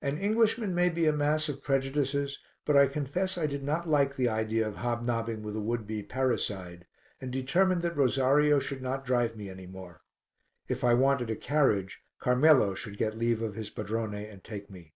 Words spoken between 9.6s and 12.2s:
more; if I wanted a carriage,